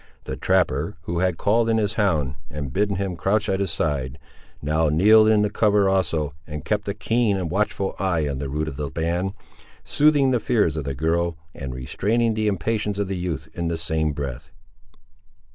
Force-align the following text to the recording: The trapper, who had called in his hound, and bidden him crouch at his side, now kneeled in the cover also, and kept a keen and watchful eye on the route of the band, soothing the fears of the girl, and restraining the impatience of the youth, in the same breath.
The 0.23 0.35
trapper, 0.35 0.95
who 1.01 1.19
had 1.19 1.37
called 1.37 1.69
in 1.69 1.77
his 1.77 1.93
hound, 1.93 2.33
and 2.49 2.73
bidden 2.73 2.95
him 2.95 3.15
crouch 3.15 3.47
at 3.47 3.59
his 3.59 3.69
side, 3.69 4.17
now 4.59 4.89
kneeled 4.89 5.27
in 5.27 5.43
the 5.43 5.49
cover 5.51 5.87
also, 5.87 6.33
and 6.47 6.65
kept 6.65 6.87
a 6.87 6.95
keen 6.95 7.37
and 7.37 7.51
watchful 7.51 7.93
eye 7.99 8.27
on 8.27 8.39
the 8.39 8.49
route 8.49 8.67
of 8.67 8.77
the 8.77 8.89
band, 8.89 9.33
soothing 9.83 10.31
the 10.31 10.39
fears 10.39 10.75
of 10.75 10.85
the 10.85 10.95
girl, 10.95 11.37
and 11.53 11.75
restraining 11.75 12.33
the 12.33 12.47
impatience 12.47 12.97
of 12.97 13.09
the 13.09 13.15
youth, 13.15 13.47
in 13.53 13.67
the 13.67 13.77
same 13.77 14.11
breath. 14.11 14.49